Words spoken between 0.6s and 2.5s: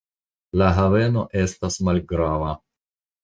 La haveno estas malgrava.